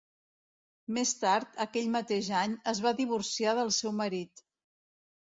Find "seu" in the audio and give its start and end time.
3.81-3.93